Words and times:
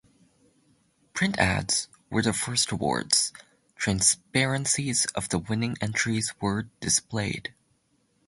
Print 1.13 1.37
ads 1.37 1.87
were 2.09 2.23
the 2.23 2.33
first 2.33 2.71
awards; 2.71 3.31
transparencies 3.75 5.05
of 5.13 5.29
the 5.29 5.37
winning 5.37 5.75
entries 5.79 6.33
were 6.41 6.63
displayed. 6.79 7.53